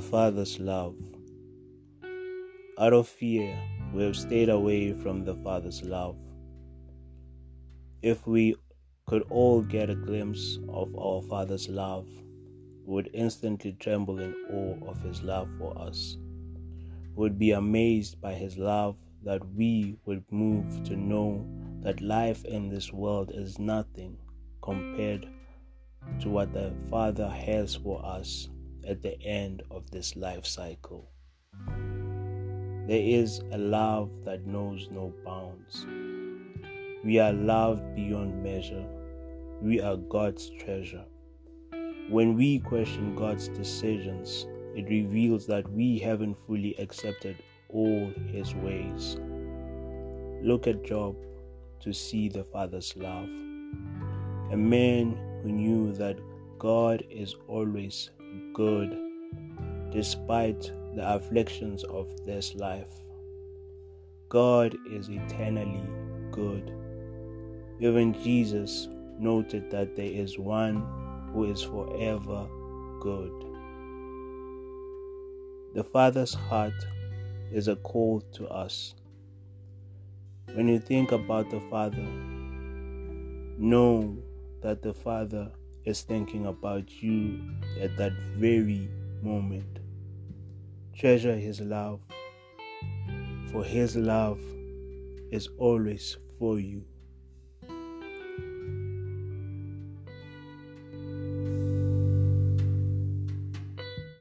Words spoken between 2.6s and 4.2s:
Out of fear, we have